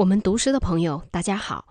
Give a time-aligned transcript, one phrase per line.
[0.00, 1.62] 我们读诗的朋友，大家好，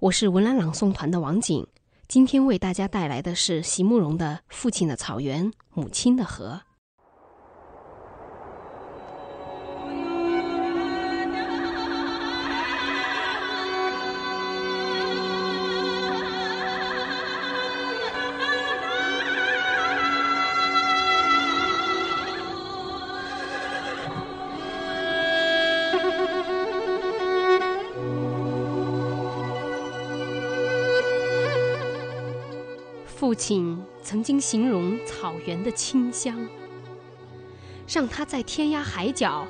[0.00, 1.64] 我是文澜朗诵团的王景，
[2.08, 6.60] 今天为大家带来的是席慕容的《父亲的草原，母亲的河》。
[33.18, 36.38] 父亲曾经形容草原的清香，
[37.88, 39.44] 让他在天涯海角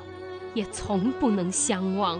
[0.55, 2.19] 也从不能相忘。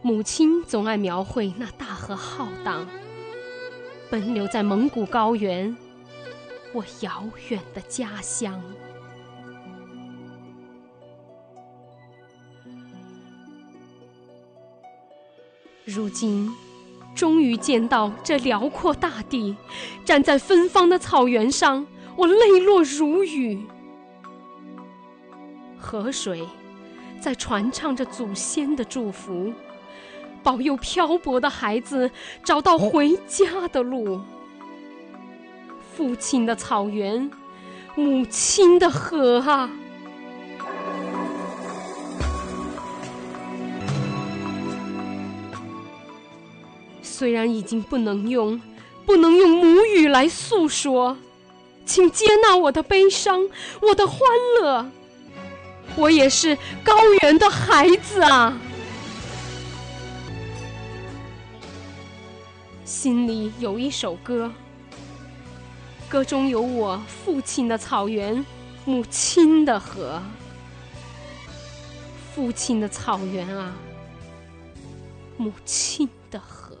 [0.00, 2.86] 母亲总爱描绘那大河浩荡，
[4.12, 5.76] 奔流在蒙古高原，
[6.72, 8.62] 我遥远的家乡。
[15.84, 16.48] 如今。
[17.14, 19.56] 终于见到这辽阔大地，
[20.04, 23.64] 站在芬芳的草原上，我泪落如雨。
[25.78, 26.46] 河水
[27.20, 29.52] 在传唱着祖先的祝福，
[30.42, 32.10] 保佑漂泊的孩子
[32.42, 34.20] 找到回家的路。
[35.94, 37.30] 父亲的草原，
[37.94, 39.70] 母亲的河啊！
[47.16, 48.60] 虽然已经不能用，
[49.06, 51.16] 不能用母语来诉说，
[51.86, 53.48] 请接纳我的悲伤，
[53.80, 54.18] 我的欢
[54.60, 54.84] 乐。
[55.94, 58.58] 我也是高原的孩子啊，
[62.84, 64.50] 心里有一首歌，
[66.08, 68.44] 歌中有我父亲的草原，
[68.84, 70.20] 母亲的河。
[72.34, 73.72] 父亲的草原啊，
[75.36, 76.73] 母亲的河。